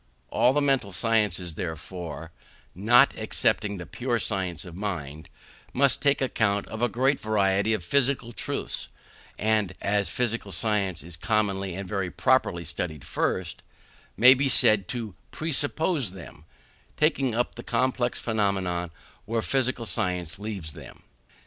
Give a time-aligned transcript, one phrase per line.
[0.31, 2.31] All the mental sciences, therefore,
[2.73, 5.29] not excepting the pure science of mind,
[5.73, 8.87] must take account of a great variety of physical truths;
[9.37, 13.61] and (as physical science is commonly and very properly studied first)
[14.17, 16.45] may be said to presuppose them,
[16.97, 18.89] taking up the complex phenomena
[19.25, 21.03] where physical science leaves them.